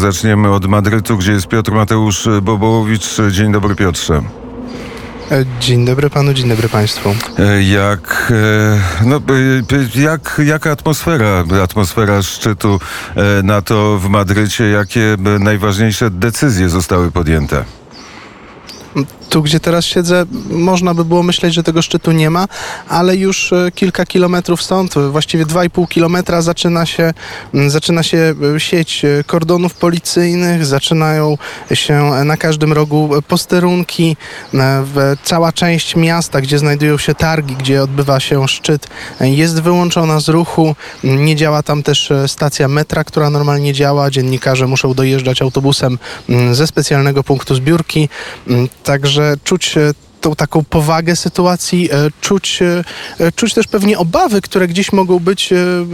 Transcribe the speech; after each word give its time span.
Zaczniemy 0.00 0.50
od 0.50 0.66
Madrytu, 0.66 1.16
gdzie 1.16 1.32
jest 1.32 1.46
Piotr 1.48 1.72
Mateusz 1.72 2.28
Bobołowicz. 2.42 3.16
Dzień 3.30 3.52
dobry 3.52 3.74
Piotrze. 3.74 4.22
E, 5.30 5.44
Dzień 5.60 5.84
dobry 5.84 6.10
panu, 6.10 6.34
dzień 6.34 6.48
dobry 6.48 6.68
państwu. 6.68 7.14
E, 7.38 7.62
Jak, 7.62 8.32
e, 9.02 9.04
no, 9.06 9.20
jak, 9.94 10.40
jaka 10.44 10.70
atmosfera, 10.70 11.44
atmosfera 11.64 12.22
szczytu 12.22 12.80
NATO 13.42 13.98
w 13.98 14.08
Madrycie? 14.08 14.64
Jakie 14.68 15.16
najważniejsze 15.40 16.10
decyzje 16.10 16.68
zostały 16.68 17.10
podjęte? 17.10 17.64
Tu, 19.30 19.42
gdzie 19.42 19.60
teraz 19.60 19.84
siedzę, 19.84 20.24
można 20.50 20.94
by 20.94 21.04
było 21.04 21.22
myśleć, 21.22 21.54
że 21.54 21.62
tego 21.62 21.82
szczytu 21.82 22.12
nie 22.12 22.30
ma, 22.30 22.48
ale 22.88 23.16
już 23.16 23.52
e, 23.52 23.70
kilka 23.74 24.06
kilometrów 24.06 24.62
stąd, 24.62 24.94
właściwie 25.10 25.46
2,5 25.46 25.88
kilometra, 25.88 26.42
zaczyna 26.42 26.86
się, 26.86 27.14
zaczyna 27.66 28.02
się 28.02 28.34
e, 28.56 28.60
sieć 28.60 29.04
e, 29.04 29.24
kordonów 29.24 29.74
policyjnych, 29.74 30.66
zaczynają 30.66 31.38
się 31.74 32.10
na 32.24 32.36
każdym 32.36 32.72
rogu 32.72 33.10
posterunki. 33.28 34.16
Cała 35.24 35.52
część 35.52 35.96
miasta, 35.96 36.40
gdzie 36.40 36.58
znajdują 36.58 36.98
się 36.98 37.14
targi, 37.14 37.56
gdzie 37.56 37.82
odbywa 37.82 38.20
się 38.20 38.48
szczyt, 38.48 38.86
jest 39.20 39.62
wyłączona 39.62 40.20
z 40.20 40.28
ruchu. 40.28 40.74
Nie 41.04 41.36
działa 41.36 41.62
tam 41.62 41.82
też 41.82 42.12
stacja 42.26 42.68
metra, 42.68 43.04
która 43.04 43.30
normalnie 43.30 43.72
działa. 43.72 44.10
Dziennikarze 44.10 44.66
muszą 44.66 44.94
dojeżdżać 44.94 45.42
autobusem 45.42 45.98
ze 46.52 46.66
specjalnego 46.66 47.24
punktu 47.24 47.54
zbiórki. 47.54 48.08
Mm, 48.48 48.68
Także 49.20 49.36
czuć 49.44 49.76
e, 49.76 49.92
tą 50.20 50.34
taką 50.34 50.64
powagę 50.64 51.16
sytuacji, 51.16 51.88
e, 51.92 51.96
czuć, 52.20 52.62
e, 52.62 52.84
e, 53.26 53.32
czuć 53.32 53.54
też 53.54 53.66
pewnie 53.66 53.98
obawy, 53.98 54.40
które 54.40 54.68
gdzieś 54.68 54.92
mogą 54.92 55.18
być, 55.18 55.50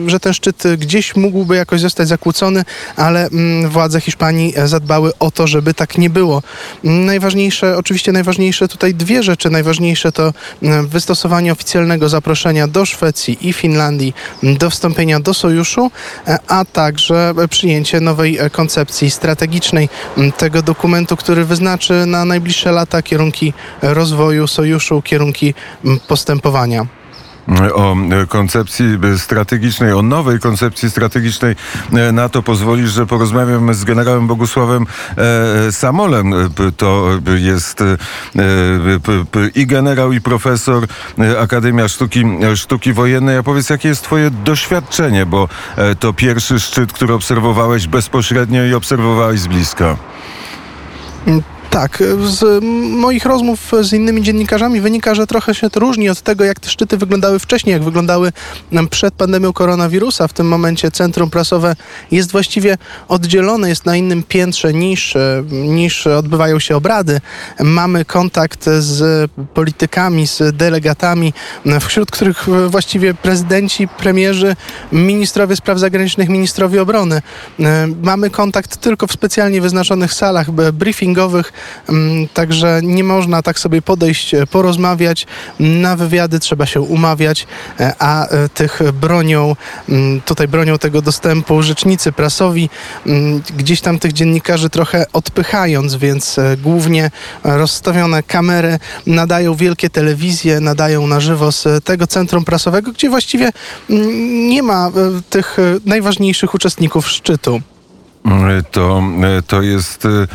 że 0.06 0.20
ten 0.20 0.34
szczyt 0.34 0.62
gdzieś 0.78 1.16
mógłby 1.16 1.56
jakoś 1.56 1.80
zostać 1.80 2.08
zakłócony, 2.08 2.64
ale 2.96 3.26
mm, 3.26 3.70
władze 3.70 4.00
Hiszpanii 4.00 4.54
zadbały 4.64 5.12
o 5.18 5.30
to, 5.30 5.46
żeby 5.46 5.74
tak 5.74 5.98
nie 5.98 6.10
było. 6.10 6.42
Najważniejsze, 6.84 7.76
oczywiście 7.76 8.12
najważniejsze 8.12 8.68
tutaj 8.68 8.94
dwie 8.94 9.22
rzeczy. 9.22 9.50
Najważniejsze 9.50 10.12
to 10.12 10.32
wystosowanie 10.82 11.52
oficjalnego 11.52 12.08
zaproszenia 12.08 12.68
do 12.68 12.86
Szwecji 12.86 13.48
i 13.48 13.52
Finlandii 13.52 14.14
do 14.42 14.70
wstąpienia 14.70 15.20
do 15.20 15.34
sojuszu, 15.34 15.90
a 16.48 16.64
także 16.64 17.34
przyjęcie 17.50 18.00
nowej 18.00 18.38
koncepcji 18.52 19.10
strategicznej 19.10 19.88
tego 20.36 20.62
dokumentu, 20.62 21.16
który 21.16 21.44
wyznaczy 21.44 22.06
na 22.06 22.24
najbliższe 22.24 22.72
lata 22.72 23.02
kierunki 23.02 23.52
rozwoju 23.82 24.15
sojuszu, 24.46 25.02
kierunki 25.02 25.54
postępowania. 26.08 26.86
O 27.74 27.96
e, 28.22 28.26
koncepcji 28.26 28.86
e, 29.14 29.18
strategicznej, 29.18 29.92
o 29.92 30.02
nowej 30.02 30.40
koncepcji 30.40 30.90
strategicznej 30.90 31.56
e, 31.92 32.12
NATO 32.12 32.42
pozwolisz, 32.42 32.90
że 32.90 33.06
porozmawiam 33.06 33.74
z 33.74 33.84
generałem 33.84 34.26
Bogusławem 34.26 34.86
Samolem. 35.70 36.34
To 36.76 37.08
jest 37.36 37.84
i 39.54 39.66
generał, 39.66 40.12
i 40.12 40.20
profesor 40.20 40.86
Akademia 41.40 41.88
Sztuki, 41.88 42.24
Sztuki 42.54 42.92
Wojennej. 42.92 43.36
A 43.36 43.42
powiedz, 43.42 43.70
jakie 43.70 43.88
jest 43.88 44.02
twoje 44.02 44.30
doświadczenie, 44.30 45.26
bo 45.26 45.48
to 46.00 46.12
pierwszy 46.12 46.60
szczyt, 46.60 46.92
który 46.92 47.14
obserwowałeś 47.14 47.86
bezpośrednio 47.86 48.64
i 48.64 48.74
obserwowałeś 48.74 49.40
z 49.40 49.46
bliska. 49.46 49.96
Tak, 51.76 52.02
z 52.24 52.64
moich 52.90 53.24
rozmów 53.24 53.72
z 53.82 53.92
innymi 53.92 54.22
dziennikarzami 54.22 54.80
wynika, 54.80 55.14
że 55.14 55.26
trochę 55.26 55.54
się 55.54 55.70
to 55.70 55.80
różni 55.80 56.08
od 56.08 56.20
tego, 56.20 56.44
jak 56.44 56.60
te 56.60 56.70
szczyty 56.70 56.96
wyglądały 56.96 57.38
wcześniej, 57.38 57.72
jak 57.72 57.82
wyglądały 57.82 58.32
przed 58.90 59.14
pandemią 59.14 59.52
koronawirusa. 59.52 60.28
W 60.28 60.32
tym 60.32 60.48
momencie 60.48 60.90
centrum 60.90 61.30
prasowe 61.30 61.76
jest 62.10 62.32
właściwie 62.32 62.78
oddzielone, 63.08 63.68
jest 63.68 63.86
na 63.86 63.96
innym 63.96 64.22
piętrze 64.22 64.74
niż, 64.74 65.16
e, 65.16 65.42
niż 65.50 66.06
odbywają 66.06 66.58
się 66.58 66.76
obrady. 66.76 67.20
Mamy 67.60 68.04
kontakt 68.04 68.64
z 68.78 69.30
politykami, 69.54 70.26
z 70.26 70.56
delegatami, 70.56 71.32
wśród 71.80 72.10
których 72.10 72.48
e, 72.48 72.68
właściwie 72.68 73.14
prezydenci, 73.14 73.88
premierzy, 73.88 74.56
ministrowie 74.92 75.56
spraw 75.56 75.78
zagranicznych, 75.78 76.28
ministrowie 76.28 76.82
obrony. 76.82 77.22
E, 77.60 77.86
Mamy 78.02 78.30
kontakt 78.30 78.76
tylko 78.76 79.06
w 79.06 79.12
specjalnie 79.12 79.60
wyznaczonych 79.60 80.12
salach 80.12 80.50
briefingowych, 80.72 81.52
także 82.34 82.80
nie 82.82 83.04
można 83.04 83.42
tak 83.42 83.58
sobie 83.58 83.82
podejść, 83.82 84.34
e, 84.34 84.46
porozmawiać. 84.46 85.26
Na 85.60 85.96
wywiady 85.96 86.38
trzeba 86.40 86.66
się 86.66 86.80
umawiać, 86.80 87.46
e, 87.80 87.92
a 87.98 88.28
e, 88.28 88.48
tych 88.48 88.80
bronią, 88.92 89.56
mm, 89.88 90.20
tutaj 90.20 90.48
bronią 90.48 90.78
tego 90.78 91.02
dostępu 91.02 91.62
rzecznicy 91.62 92.12
prasowi, 92.12 92.70
mm, 93.06 93.42
gdzieś 93.56 93.80
tam 93.80 93.98
tych 93.98 94.12
dziennikarzy 94.12 94.70
trochę 94.70 95.06
odpychając, 95.12 95.94
więc 95.94 96.36
głównie 96.62 97.10
rozstawione 97.44 98.22
kamery 98.22 98.78
nadają 99.06 99.54
wielkie 99.54 99.90
telewizje, 99.90 100.60
nadają 100.60 101.06
na 101.06 101.20
żywo 101.20 101.52
z 101.52 101.84
tego 101.84 102.06
centrum 102.06 102.44
prasowego, 102.44 102.92
gdzie 102.92 103.10
właściwie 103.10 103.52
mm, 103.90 104.48
nie 104.48 104.62
ma 104.62 104.90
tych 105.30 105.56
najważniejszych 105.84 106.54
uczestników 106.54 107.08
szczytu. 107.08 107.60
To, 108.70 109.02
to 109.46 109.62
jest 109.62 110.04
e, 110.04 110.26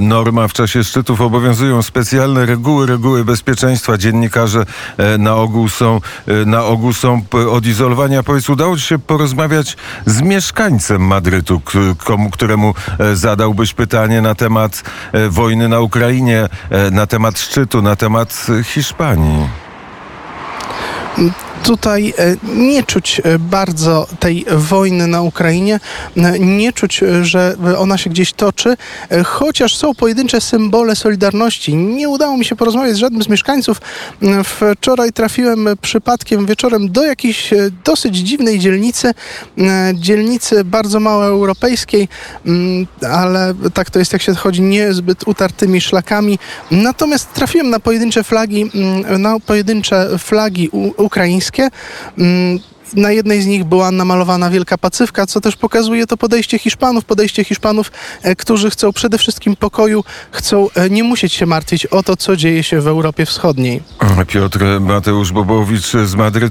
norma 0.00 0.48
w 0.48 0.52
czasie 0.52 0.84
szczytów. 0.84 1.20
Obowiązują 1.20 1.82
specjalne 1.82 2.46
reguły, 2.46 2.86
reguły 2.86 3.24
bezpieczeństwa. 3.24 3.98
Dziennikarze 3.98 4.66
e, 4.96 5.18
na 5.18 5.34
ogół 5.34 5.68
są, 5.68 6.00
e, 6.26 6.44
na 6.44 6.64
ogół 6.64 6.92
są 6.92 7.22
odizolowani. 7.50 8.16
A 8.16 8.22
powiedz, 8.22 8.48
udało 8.48 8.76
ci 8.76 8.82
się 8.82 8.98
porozmawiać 8.98 9.76
z 10.06 10.22
mieszkańcem 10.22 11.06
Madrytu, 11.06 11.60
komu, 12.04 12.30
któremu 12.30 12.74
zadałbyś 13.14 13.74
pytanie 13.74 14.22
na 14.22 14.34
temat 14.34 14.82
wojny 15.30 15.68
na 15.68 15.80
Ukrainie, 15.80 16.48
na 16.92 17.06
temat 17.06 17.38
szczytu, 17.38 17.82
na 17.82 17.96
temat 17.96 18.46
Hiszpanii. 18.64 19.48
Tutaj 21.64 22.14
e, 22.18 22.36
nie 22.54 22.82
czuć 22.82 23.20
e, 23.24 23.38
bardzo 23.38 24.06
tej 24.20 24.44
wojny 24.50 25.06
na 25.06 25.22
Ukrainie, 25.22 25.80
e, 26.16 26.38
nie 26.38 26.72
czuć, 26.72 27.00
że 27.22 27.56
ona 27.78 27.98
się 27.98 28.10
gdzieś 28.10 28.32
toczy, 28.32 28.76
chociaż 29.24 29.76
są 29.76 29.94
pojedyncze 29.94 30.40
symbole 30.40 30.96
solidarności. 30.96 31.76
Nie 31.76 32.08
udało 32.08 32.36
mi 32.36 32.44
się 32.44 32.56
porozmawiać 32.56 32.94
z 32.94 32.98
żadnym 32.98 33.22
z 33.22 33.28
mieszkańców. 33.28 33.80
Wczoraj 34.44 35.12
trafiłem 35.12 35.68
przypadkiem 35.82 36.46
wieczorem 36.46 36.92
do 36.92 37.04
jakiejś 37.04 37.50
dosyć 37.84 38.16
dziwnej 38.16 38.58
dzielnicy, 38.58 39.14
dzielnicy 39.94 40.64
bardzo 40.64 41.00
mało 41.00 41.24
europejskiej, 41.24 42.08
mm, 42.46 42.86
ale 43.10 43.54
tak 43.74 43.90
to 43.90 43.98
jest, 43.98 44.12
jak 44.12 44.22
się 44.22 44.34
chodzi 44.34 44.62
niezbyt 44.62 45.28
utartymi 45.28 45.80
szlakami. 45.80 46.38
Natomiast 46.70 47.32
trafiłem 47.32 47.70
na 47.70 47.80
pojedyncze 47.80 48.24
flagi, 48.24 48.70
mm, 48.74 49.22
na 49.22 49.40
pojedyncze 49.40 50.18
flagi 50.18 50.70
ukraińskie. 50.96 51.49
Mm, 52.18 52.58
Na 52.96 53.10
jednej 53.12 53.42
z 53.42 53.46
nich 53.46 53.64
była 53.64 53.90
namalowana 53.90 54.50
wielka 54.50 54.78
pacywka, 54.78 55.26
co 55.26 55.40
też 55.40 55.56
pokazuje 55.56 56.06
to 56.06 56.16
podejście 56.16 56.58
Hiszpanów, 56.58 57.04
podejście 57.04 57.44
Hiszpanów, 57.44 57.92
e, 58.22 58.36
którzy 58.36 58.70
chcą 58.70 58.92
przede 58.92 59.18
wszystkim 59.18 59.56
pokoju, 59.56 60.04
chcą 60.30 60.68
e, 60.74 60.90
nie 60.90 61.04
musieć 61.04 61.32
się 61.32 61.46
martwić 61.46 61.86
o 61.86 62.02
to, 62.02 62.16
co 62.16 62.36
dzieje 62.36 62.62
się 62.62 62.80
w 62.80 62.86
Europie 62.86 63.26
Wschodniej. 63.26 63.82
Piotr 64.26 64.64
Mateusz 64.80 65.32
Bobowicz 65.32 65.92
z 66.04 66.14
Madrytu. 66.14 66.50